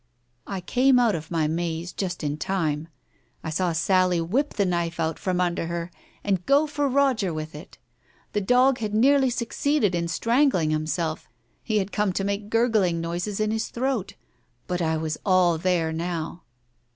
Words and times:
I 0.47 0.61
came 0.61 0.97
out 0.97 1.13
of 1.13 1.29
my 1.29 1.47
maze 1.47 1.93
just 1.93 2.23
in 2.23 2.35
time. 2.37 2.87
I 3.43 3.51
saw 3.51 3.71
Sally 3.71 4.19
whip 4.19 4.55
the 4.55 4.65
knife 4.65 4.99
out 4.99 5.19
from 5.19 5.39
under 5.39 5.67
her 5.67 5.91
and 6.23 6.43
go 6.47 6.65
for 6.65 6.89
Roger 6.89 7.31
with 7.31 7.53
it. 7.53 7.77
The 8.33 8.41
dog 8.41 8.79
had 8.79 8.95
nearly 8.95 9.29
succeeded 9.29 9.93
in 9.93 10.07
strangling 10.07 10.71
himself— 10.71 11.29
he 11.63 11.77
had 11.77 11.91
come 11.91 12.13
to 12.13 12.23
make 12.23 12.49
gurgling 12.49 12.99
noises 12.99 13.39
in 13.39 13.51
his 13.51 13.69
throat.... 13.69 14.15
But 14.65 14.81
I 14.81 14.97
was 14.97 15.19
all 15.23 15.59
there, 15.59 15.93
now. 15.93 16.41